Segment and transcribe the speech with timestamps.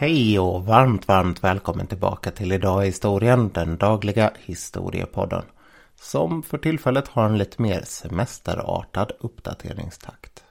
[0.00, 5.42] Hej och varmt, varmt välkommen tillbaka till Idag i historien, den dagliga historiepodden.
[5.94, 10.44] Som för tillfället har en lite mer semesterartad uppdateringstakt.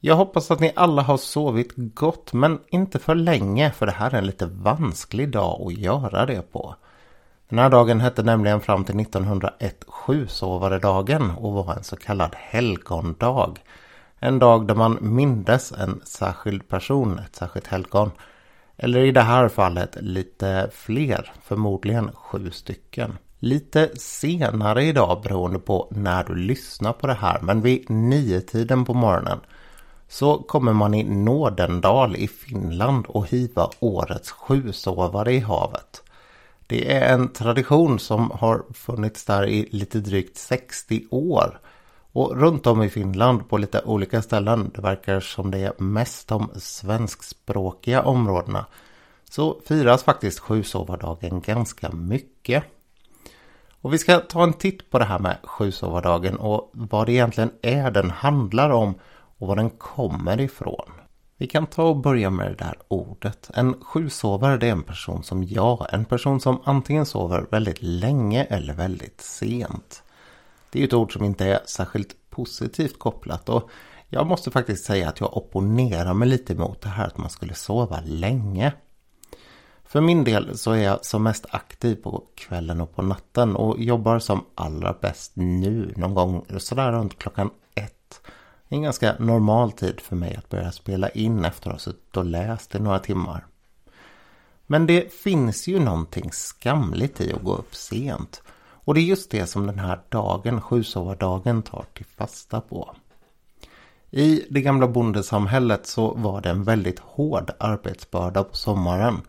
[0.00, 4.14] Jag hoppas att ni alla har sovit gott men inte för länge för det här
[4.14, 6.74] är en lite vansklig dag att göra det på.
[7.48, 13.54] Den här dagen hette nämligen fram till 1901 Sjusovaredagen och var en så kallad helgondag.
[14.20, 18.10] En dag då man mindes en särskild person, ett särskilt helgon.
[18.76, 23.18] Eller i det här fallet lite fler, förmodligen sju stycken.
[23.38, 28.94] Lite senare idag beroende på när du lyssnar på det här, men vid niotiden på
[28.94, 29.40] morgonen
[30.08, 36.02] så kommer man i Nådendal i Finland och hiva årets sjusovare i havet.
[36.66, 41.60] Det är en tradition som har funnits där i lite drygt 60 år.
[42.16, 46.28] Och runt om i Finland på lite olika ställen, det verkar som det är mest
[46.28, 48.66] de svenskspråkiga områdena,
[49.30, 52.64] så firas faktiskt sjusovardagen ganska mycket.
[53.80, 57.50] Och vi ska ta en titt på det här med sjusovardagen och vad det egentligen
[57.62, 58.94] är den handlar om
[59.38, 60.92] och var den kommer ifrån.
[61.36, 63.50] Vi kan ta och börja med det där ordet.
[63.54, 68.44] En sjusovare det är en person som jag, en person som antingen sover väldigt länge
[68.44, 70.02] eller väldigt sent.
[70.76, 73.70] Det är ju ett ord som inte är särskilt positivt kopplat och
[74.08, 77.54] jag måste faktiskt säga att jag opponerar mig lite mot det här att man skulle
[77.54, 78.72] sova länge.
[79.84, 83.80] För min del så är jag som mest aktiv på kvällen och på natten och
[83.80, 88.20] jobbar som allra bäst nu någon gång sådär runt klockan ett.
[88.68, 92.24] En ganska normal tid för mig att börja spela in efter att ha suttit och
[92.24, 93.46] läst i några timmar.
[94.66, 98.42] Men det finns ju någonting skamligt i att gå upp sent.
[98.86, 102.96] Och det är just det som den här dagen, sjusovardagen, tar till fasta på.
[104.10, 109.20] I det gamla bondesamhället så var det en väldigt hård arbetsbörda på sommaren.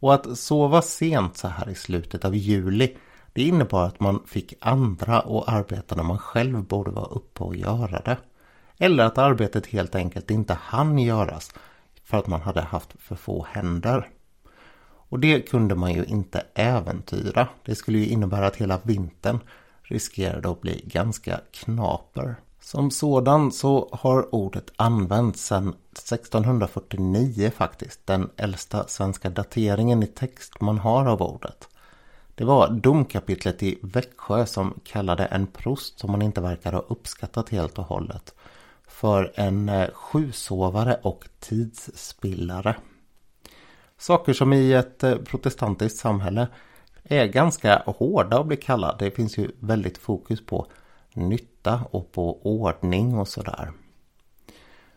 [0.00, 2.96] Och att sova sent så här i slutet av juli
[3.32, 7.56] det innebar att man fick andra att arbeta när man själv borde vara uppe och
[7.56, 8.16] göra det.
[8.78, 11.54] Eller att arbetet helt enkelt inte hann göras
[12.04, 14.08] för att man hade haft för få händer.
[15.08, 17.48] Och det kunde man ju inte äventyra.
[17.64, 19.38] Det skulle ju innebära att hela vintern
[19.82, 22.36] riskerade att bli ganska knaper.
[22.60, 28.06] Som sådan så har ordet använts sedan 1649 faktiskt.
[28.06, 31.68] Den äldsta svenska dateringen i text man har av ordet.
[32.34, 37.48] Det var domkapitlet i Växjö som kallade en prost som man inte verkar ha uppskattat
[37.48, 38.34] helt och hållet
[38.88, 42.76] för en eh, sjusovare och tidsspillare.
[43.98, 46.48] Saker som i ett eh, protestantiskt samhälle
[47.04, 49.04] är ganska hårda att bli kallade.
[49.04, 50.66] Det finns ju väldigt fokus på
[51.14, 53.72] nytta och på ordning och sådär.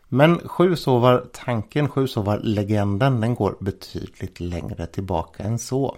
[0.08, 5.98] Men sjusovartanken, sjusovarlegenden, den går betydligt längre tillbaka än så.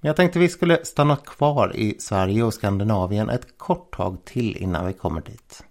[0.00, 4.56] Men jag tänkte vi skulle stanna kvar i Sverige och Skandinavien ett kort tag till
[4.56, 5.64] innan vi kommer dit.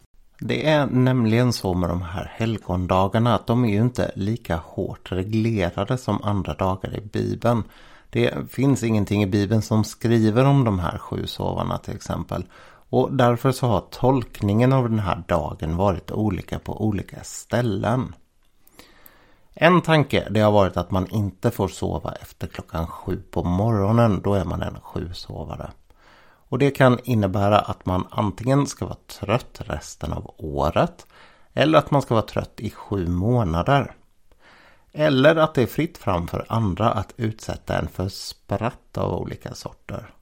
[0.43, 5.11] Det är nämligen så med de här helgondagarna att de är ju inte lika hårt
[5.11, 7.63] reglerade som andra dagar i Bibeln.
[8.09, 12.43] Det finns ingenting i Bibeln som skriver om de här sju sovarna till exempel.
[12.89, 18.15] Och därför så har tolkningen av den här dagen varit olika på olika ställen.
[19.53, 24.21] En tanke det har varit att man inte får sova efter klockan sju på morgonen.
[24.23, 25.71] Då är man en sjusovare.
[26.51, 31.07] Och det kan innebära att man antingen ska vara trött resten av året
[31.53, 33.95] eller att man ska vara trött i sju månader.
[34.91, 39.53] Eller att det är fritt fram för andra att utsätta en för spratt av olika
[39.53, 40.13] sorter.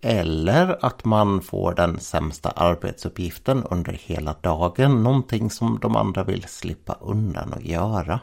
[0.00, 6.44] Eller att man får den sämsta arbetsuppgiften under hela dagen, någonting som de andra vill
[6.48, 8.20] slippa undan att göra.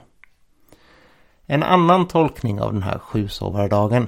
[1.46, 4.08] En annan tolkning av den här sjusovardagen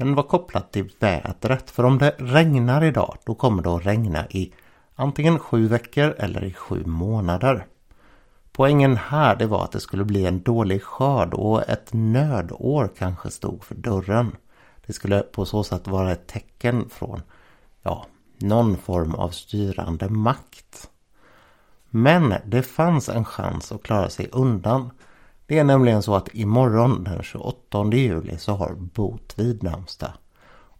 [0.00, 1.70] den var kopplad till vädret.
[1.70, 4.52] För om det regnar idag då kommer det att regna i
[4.94, 7.66] antingen sju veckor eller i sju månader.
[8.52, 13.30] Poängen här det var att det skulle bli en dålig skörd och ett nödår kanske
[13.30, 14.36] stod för dörren.
[14.86, 17.22] Det skulle på så sätt vara ett tecken från
[17.82, 18.06] ja,
[18.38, 20.90] någon form av styrande makt.
[21.90, 24.90] Men det fanns en chans att klara sig undan
[25.50, 30.12] det är nämligen så att imorgon den 28 juli så har Botvid namnsdag.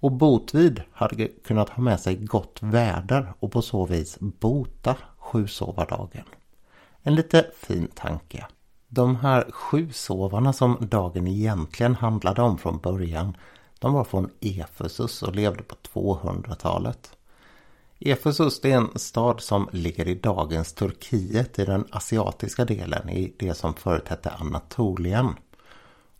[0.00, 6.24] Och Botvid hade kunnat ha med sig gott väder och på så vis bota sjusovardagen.
[7.02, 8.46] En lite fin tanke.
[8.88, 13.36] De här sjusovarna som dagen egentligen handlade om från början
[13.78, 17.16] de var från Efesus och levde på 200-talet.
[18.00, 23.54] Efesus är en stad som ligger i dagens Turkiet i den asiatiska delen i det
[23.54, 25.34] som förut hette Anatolien.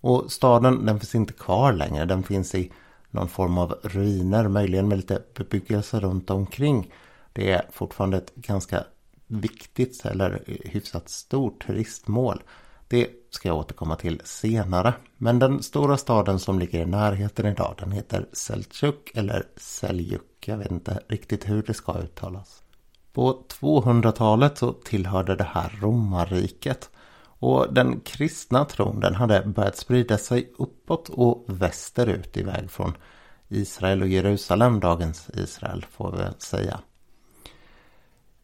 [0.01, 2.05] Och staden den finns inte kvar längre.
[2.05, 2.73] Den finns i
[3.11, 6.93] någon form av ruiner, möjligen med lite bebyggelse runt omkring.
[7.33, 8.85] Det är fortfarande ett ganska
[9.27, 12.43] viktigt eller hyfsat stort turistmål.
[12.91, 14.95] Det ska jag återkomma till senare.
[15.17, 20.45] Men den stora staden som ligger i närheten idag den heter Seljuk eller Seljuk.
[20.47, 22.63] Jag vet inte riktigt hur det ska uttalas.
[23.13, 26.91] På 200-talet så tillhörde det här romarriket.
[27.23, 32.93] Och den kristna tron den hade börjat sprida sig uppåt och västerut iväg från
[33.49, 36.81] Israel och Jerusalem, dagens Israel får vi säga.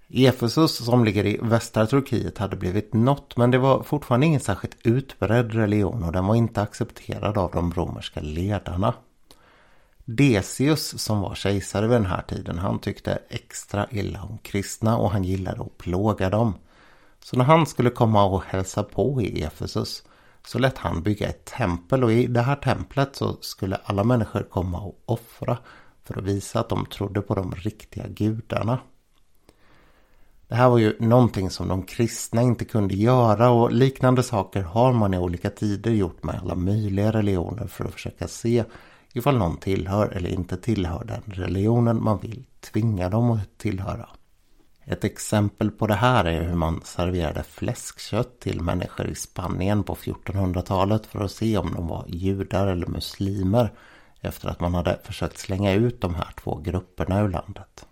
[0.09, 4.77] Efesus som ligger i västra Turkiet hade blivit nått men det var fortfarande ingen särskilt
[4.83, 8.95] utbredd religion och den var inte accepterad av de romerska ledarna.
[10.05, 15.11] Decius som var kejsare vid den här tiden han tyckte extra illa om kristna och
[15.11, 16.55] han gillade att plåga dem.
[17.21, 20.03] Så när han skulle komma och hälsa på i Efesus
[20.47, 24.43] så lät han bygga ett tempel och i det här templet så skulle alla människor
[24.43, 25.59] komma och offra
[26.05, 28.79] för att visa att de trodde på de riktiga gudarna.
[30.49, 34.93] Det här var ju någonting som de kristna inte kunde göra och liknande saker har
[34.93, 38.65] man i olika tider gjort med alla möjliga religioner för att försöka se
[39.13, 44.09] ifall någon tillhör eller inte tillhör den religionen man vill tvinga dem att tillhöra.
[44.85, 49.95] Ett exempel på det här är hur man serverade fläskkött till människor i Spanien på
[49.95, 53.73] 1400-talet för att se om de var judar eller muslimer
[54.21, 57.87] efter att man hade försökt slänga ut de här två grupperna ur landet.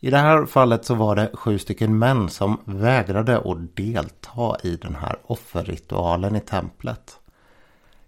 [0.00, 4.76] I det här fallet så var det sju stycken män som vägrade att delta i
[4.76, 7.20] den här offerritualen i templet.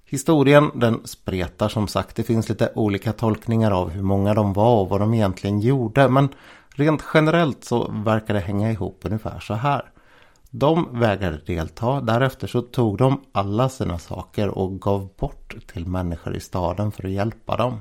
[0.05, 2.17] Historien den spretar som sagt.
[2.17, 6.08] Det finns lite olika tolkningar av hur många de var och vad de egentligen gjorde.
[6.08, 6.29] Men
[6.75, 9.90] rent generellt så verkar det hänga ihop ungefär så här.
[10.50, 12.00] De vägrade delta.
[12.00, 17.05] Därefter så tog de alla sina saker och gav bort till människor i staden för
[17.05, 17.81] att hjälpa dem.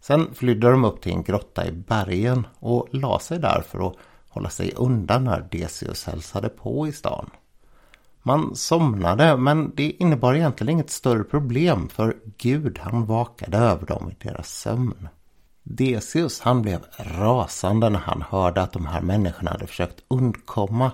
[0.00, 3.96] Sen flydde de upp till en grotta i bergen och la sig där för att
[4.28, 7.30] hålla sig undan när Decius hälsade på i stan.
[8.22, 14.10] Man somnade men det innebar egentligen inget större problem för Gud han vakade över dem
[14.10, 15.08] i deras sömn.
[15.62, 20.90] Decius han blev rasande när han hörde att de här människorna hade försökt undkomma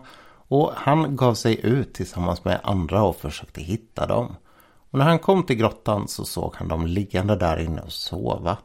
[0.49, 4.37] och han gav sig ut tillsammans med andra och försökte hitta dem.
[4.91, 8.59] Och när han kom till grottan så såg han dem liggande där inne och sova.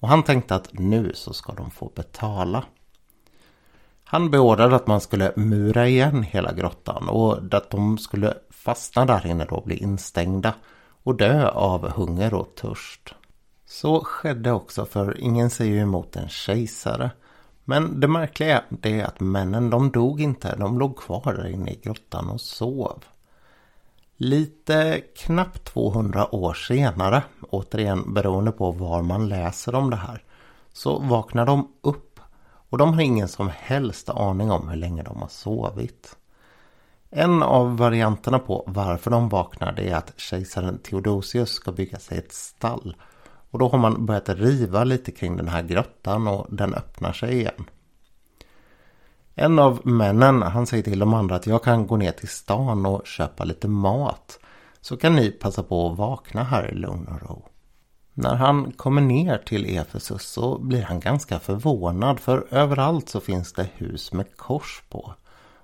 [0.00, 2.64] Och han tänkte att nu så ska de få betala.
[4.04, 9.26] Han beordrade att man skulle mura igen hela grottan och att de skulle fastna där
[9.26, 10.54] inne då bli instängda
[11.02, 13.14] och dö av hunger och törst.
[13.66, 17.10] Så skedde också för ingen säger ju emot en kejsare.
[17.64, 21.80] Men det märkliga är att männen de dog inte, de låg kvar där inne i
[21.82, 23.04] grottan och sov.
[24.22, 30.24] Lite knappt 200 år senare, återigen beroende på var man läser om det här,
[30.72, 35.20] så vaknar de upp och de har ingen som helst aning om hur länge de
[35.20, 36.16] har sovit.
[37.10, 42.32] En av varianterna på varför de vaknar är att kejsaren Theodosius ska bygga sig ett
[42.32, 42.96] stall.
[43.50, 47.34] Och då har man börjat riva lite kring den här grottan och den öppnar sig
[47.36, 47.64] igen.
[49.34, 52.86] En av männen han säger till de andra att jag kan gå ner till stan
[52.86, 54.38] och köpa lite mat.
[54.80, 57.46] Så kan ni passa på att vakna här i lugn och ro.
[58.14, 63.52] När han kommer ner till Efesus så blir han ganska förvånad för överallt så finns
[63.52, 65.14] det hus med kors på.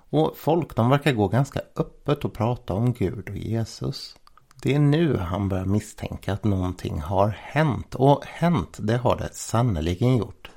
[0.09, 4.15] Och folk de verkar gå ganska öppet och prata om Gud och Jesus.
[4.61, 9.29] Det är nu han börjar misstänka att någonting har hänt och hänt det har det
[9.33, 10.49] sannerligen gjort.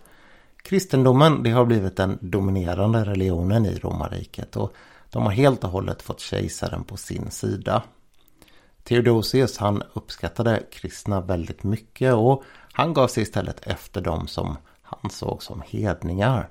[0.63, 4.75] Kristendomen det har blivit den dominerande religionen i romarriket och
[5.11, 7.83] de har helt och hållet fått kejsaren på sin sida.
[8.85, 15.11] Theodosius han uppskattade kristna väldigt mycket och han gav sig istället efter dem som han
[15.11, 16.49] såg som hedningar.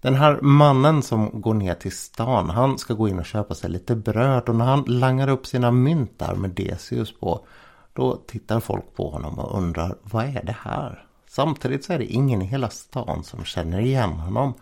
[0.00, 3.70] Den här mannen som går ner till stan, han ska gå in och köpa sig
[3.70, 7.46] lite bröd och när han langar upp sina mynt där med Decius på,
[7.92, 11.09] då tittar folk på honom och undrar vad är det här?
[11.32, 14.54] Samtidigt så är det ingen i hela stan som känner igen honom.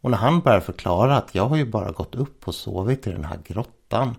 [0.00, 3.12] Och när han börjar förklara att jag har ju bara gått upp och sovit i
[3.12, 4.14] den här grottan.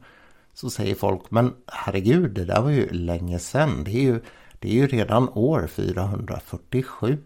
[0.54, 3.84] Så säger folk, men herregud, det där var ju länge sedan.
[3.84, 4.22] Det är ju,
[4.60, 7.18] det är ju redan år 447.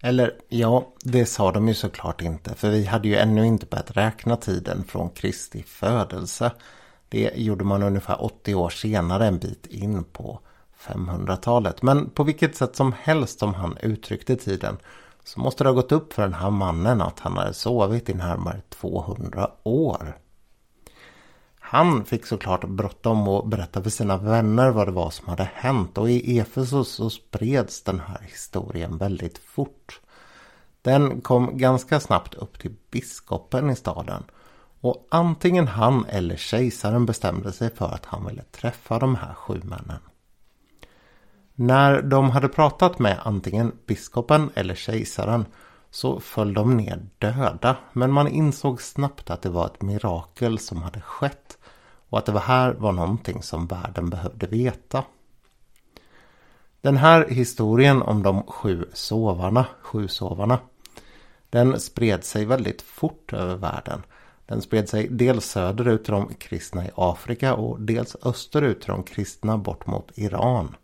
[0.00, 2.54] Eller ja, det sa de ju såklart inte.
[2.54, 6.52] För vi hade ju ännu inte börjat räkna tiden från Kristi födelse.
[7.08, 10.40] Det gjorde man ungefär 80 år senare en bit in på
[10.80, 11.82] 500-talet.
[11.82, 14.76] Men på vilket sätt som helst som han uttryckte tiden
[15.24, 18.14] så måste det ha gått upp för den här mannen att han hade sovit i
[18.14, 20.18] närmare 200 år.
[21.60, 25.98] Han fick såklart bråttom att berätta för sina vänner vad det var som hade hänt
[25.98, 30.00] och i Efesos så spreds den här historien väldigt fort.
[30.82, 34.24] Den kom ganska snabbt upp till biskopen i staden
[34.80, 39.60] och antingen han eller kejsaren bestämde sig för att han ville träffa de här sju
[39.64, 40.00] männen.
[41.60, 45.46] När de hade pratat med antingen biskopen eller kejsaren
[45.90, 47.76] så föll de ner döda.
[47.92, 51.58] Men man insåg snabbt att det var ett mirakel som hade skett.
[52.08, 55.04] Och att det här var någonting som världen behövde veta.
[56.80, 60.58] Den här historien om de sju sovarna, sju sovarna.
[61.50, 64.02] Den spred sig väldigt fort över världen.
[64.46, 69.02] Den spred sig dels söderut till de kristna i Afrika och dels österut till de
[69.02, 70.74] kristna bort mot Iran.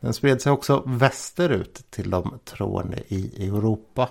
[0.00, 4.08] Den spred sig också västerut till de troende i Europa.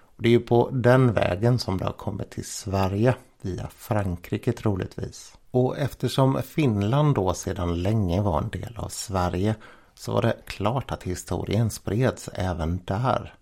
[0.00, 4.52] Och det är ju på den vägen som det har kommit till Sverige via Frankrike
[4.52, 5.38] troligtvis.
[5.50, 9.54] Och eftersom Finland då sedan länge var en del av Sverige
[9.94, 13.34] så var det klart att historien spreds även där.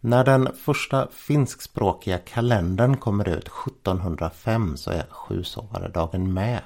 [0.00, 6.62] När den första finskspråkiga kalendern kommer ut 1705 så är sjusovaredagen med.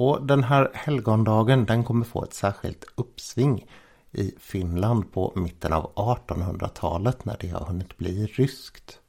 [0.00, 3.66] Och den här helgondagen den kommer få ett särskilt uppsving
[4.12, 9.00] i Finland på mitten av 1800-talet när det har hunnit bli ryskt.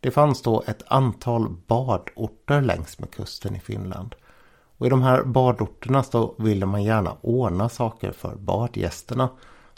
[0.00, 4.14] Det fanns då ett antal badorter längs med kusten i Finland.
[4.78, 9.28] Och i de här badorterna så ville man gärna ordna saker för badgästerna.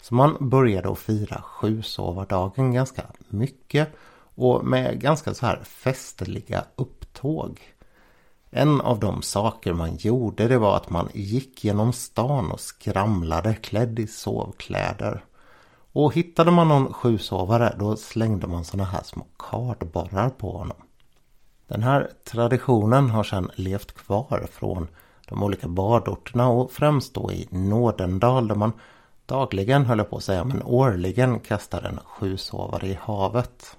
[0.01, 3.89] Så man började att fira sjusovardagen ganska mycket
[4.35, 7.61] och med ganska så här festliga upptåg.
[8.55, 13.55] En av de saker man gjorde det var att man gick genom stan och skramlade
[13.55, 15.23] klädd i sovkläder.
[15.91, 20.77] Och hittade man någon sjusovare då slängde man såna här små kardborrar på honom.
[21.67, 24.87] Den här traditionen har sedan levt kvar från
[25.29, 28.71] de olika badorterna och främst då i Nådendal där man
[29.25, 33.77] dagligen, höll jag på att säga, men årligen kastar en sjusovare i havet.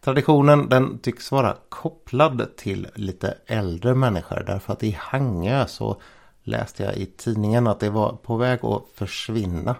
[0.00, 6.00] Traditionen den tycks vara kopplad till lite äldre människor därför att i Hangö så
[6.42, 9.76] läste jag i tidningen att det var på väg att försvinna.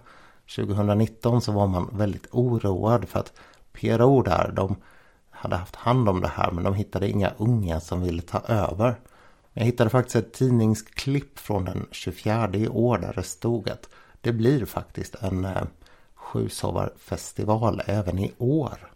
[0.56, 3.32] 2019 så var man väldigt oroad för att
[3.72, 4.76] PRO där de
[5.30, 9.00] hade haft hand om det här men de hittade inga unga som ville ta över.
[9.52, 13.88] Jag hittade faktiskt ett tidningsklipp från den 24 i år där det stod att
[14.20, 15.62] det blir faktiskt en eh,
[16.14, 18.92] sjusovarfestival även i år.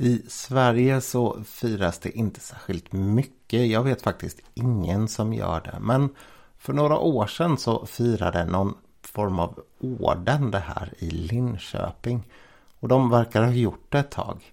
[0.00, 3.66] I Sverige så firas det inte särskilt mycket.
[3.70, 5.78] Jag vet faktiskt ingen som gör det.
[5.80, 6.08] Men
[6.58, 12.22] för några år sedan så firade någon form av orden det här i Linköping.
[12.80, 14.52] Och de verkar ha gjort det ett tag.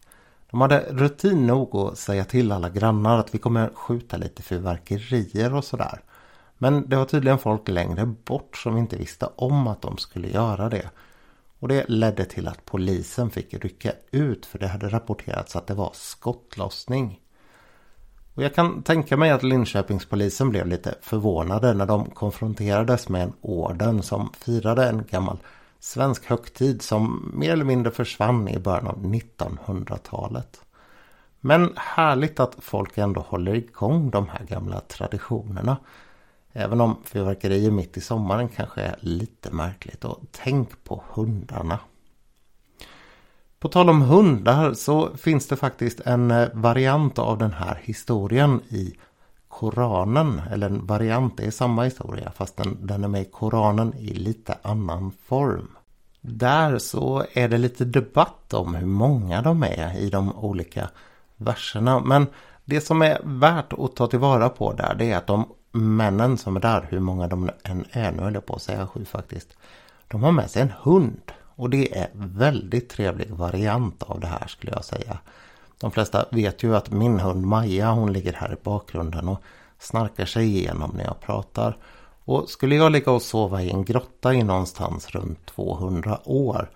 [0.51, 5.53] De hade rutin nog att säga till alla grannar att vi kommer skjuta lite fyrverkerier
[5.53, 6.01] och sådär.
[6.57, 10.69] Men det var tydligen folk längre bort som inte visste om att de skulle göra
[10.69, 10.89] det.
[11.65, 15.74] Och det ledde till att polisen fick rycka ut för det hade rapporterats att det
[15.74, 17.19] var skottlossning.
[18.34, 23.34] Och jag kan tänka mig att Linköpingspolisen blev lite förvånade när de konfronterades med en
[23.41, 25.38] orden som firade en gammal
[25.79, 30.62] svensk högtid som mer eller mindre försvann i början av 1900-talet.
[31.39, 35.77] Men härligt att folk ändå håller igång de här gamla traditionerna.
[36.57, 40.05] Även om fyrverkerier mitt i sommaren kanske är lite märkligt.
[40.05, 41.79] Och tänk på hundarna.
[43.59, 48.62] På tal om hundar så finns det faktiskt en eh, variant av den här historien
[48.69, 48.95] i
[49.47, 50.41] Koranen.
[50.51, 54.13] Eller en variant, det är samma historia fast den, den är med i Koranen i
[54.13, 55.67] lite annan form.
[56.21, 60.89] Där så är det lite debatt om hur många de är i de olika
[61.38, 62.00] verserna.
[62.00, 62.27] Men
[62.65, 65.45] det som är värt att ta tillvara på där det är att de
[65.75, 68.88] männen som är där, hur många de än är, nu höll jag på att säga
[68.88, 69.58] sju faktiskt.
[70.08, 71.32] De har med sig en hund.
[71.58, 75.17] Och det är väldigt trevlig variant av det här skulle jag säga.
[75.79, 79.41] De flesta vet ju att min hund Maja hon ligger här i bakgrunden och
[79.79, 81.77] snarkar sig igenom när jag pratar.
[82.25, 86.70] Och skulle jag ligga och sova i en grotta i någonstans runt 200 år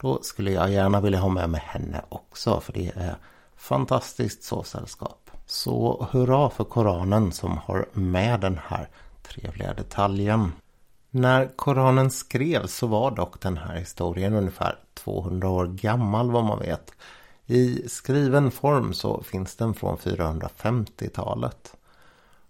[0.00, 3.16] då skulle jag gärna vilja ha med mig henne också för det är
[3.56, 5.29] fantastiskt så sällskap.
[5.50, 8.88] Så hurra för Koranen som har med den här
[9.22, 10.52] trevliga detaljen.
[11.10, 16.58] När Koranen skrevs så var dock den här historien ungefär 200 år gammal vad man
[16.58, 16.92] vet.
[17.46, 21.76] I skriven form så finns den från 450-talet.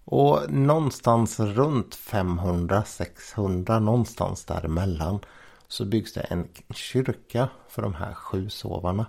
[0.05, 5.21] Och någonstans runt 500-600 någonstans däremellan
[5.69, 9.07] så byggs det en kyrka för de här sju sovarna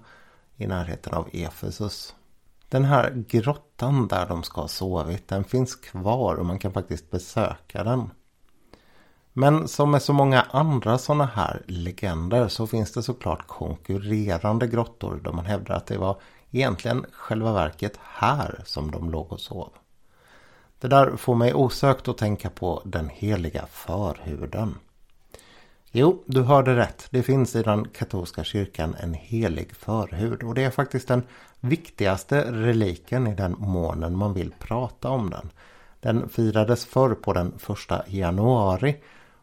[0.57, 2.15] i närheten av Efesus.
[2.71, 7.11] Den här grottan där de ska ha sovit, den finns kvar och man kan faktiskt
[7.11, 8.09] besöka den.
[9.33, 15.21] Men som med så många andra sådana här legender så finns det såklart konkurrerande grottor
[15.23, 19.69] där man hävdar att det var egentligen själva verket här som de låg och sov.
[20.79, 24.75] Det där får mig osökt att tänka på den heliga förhuden.
[25.93, 27.07] Jo, du hörde rätt.
[27.09, 31.23] Det finns i den katolska kyrkan en helig förhud och det är faktiskt den
[31.59, 35.49] viktigaste reliken i den månen man vill prata om den.
[35.99, 38.95] Den firades förr på den första januari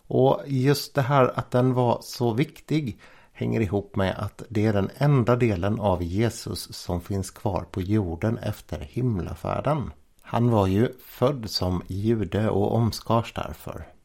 [0.07, 2.99] och just det här att den var så viktig
[3.33, 7.81] hänger ihop med att det är den enda delen av Jesus som finns kvar på
[7.81, 9.91] jorden efter himlafärden.
[10.23, 13.98] Han var ju född som jude och omskars därför.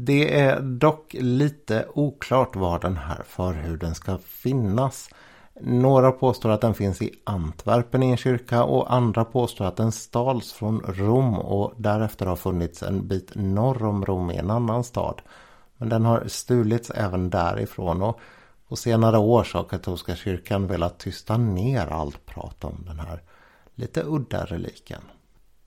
[0.00, 5.10] Det är dock lite oklart var den här förhuden ska finnas.
[5.60, 9.92] Några påstår att den finns i Antwerpen i en kyrka och andra påstår att den
[9.92, 14.84] stals från Rom och därefter har funnits en bit norr om Rom i en annan
[14.84, 15.22] stad.
[15.76, 18.20] Men den har stulits även därifrån och
[18.68, 23.22] på senare år så har katolska kyrkan velat tysta ner allt prat om den här
[23.74, 25.02] lite udda reliken.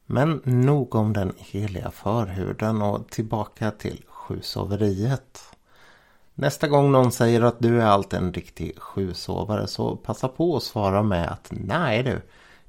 [0.06, 5.40] Men nog om den heliga förhuden och tillbaka till sjusoveriet.
[6.36, 10.64] Nästa gång någon säger att du är allt en riktig sjusovare så passa på att
[10.64, 12.22] svara med att nej du,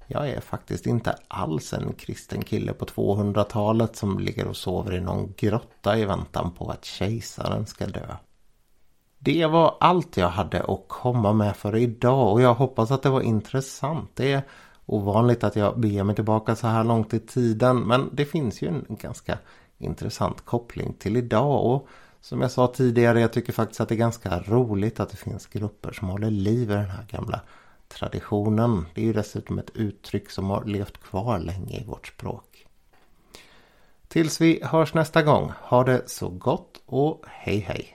[0.06, 5.00] jag är faktiskt inte alls en kristen kille på 200-talet som ligger och sover i
[5.00, 8.16] någon grotta i väntan på att kejsaren ska dö.
[9.18, 13.10] Det var allt jag hade att komma med för idag och jag hoppas att det
[13.10, 14.10] var intressant.
[14.14, 14.42] Det är
[14.86, 18.68] ovanligt att jag beger mig tillbaka så här långt i tiden men det finns ju
[18.68, 19.38] en ganska
[19.82, 21.88] intressant koppling till idag och
[22.20, 25.46] som jag sa tidigare, jag tycker faktiskt att det är ganska roligt att det finns
[25.46, 27.40] grupper som håller liv i den här gamla
[27.88, 28.86] traditionen.
[28.94, 32.66] Det är ju dessutom ett uttryck som har levt kvar länge i vårt språk.
[34.08, 37.88] Tills vi hörs nästa gång, ha det så gott och hej hej!